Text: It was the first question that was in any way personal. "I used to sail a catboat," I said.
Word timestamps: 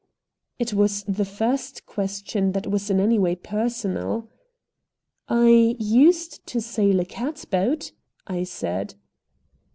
It 0.57 0.73
was 0.73 1.03
the 1.03 1.25
first 1.25 1.85
question 1.85 2.53
that 2.53 2.65
was 2.65 2.89
in 2.89 2.99
any 2.99 3.19
way 3.19 3.35
personal. 3.35 4.31
"I 5.29 5.75
used 5.77 6.43
to 6.47 6.59
sail 6.59 6.99
a 7.01 7.05
catboat," 7.05 7.91
I 8.25 8.41
said. 8.45 8.95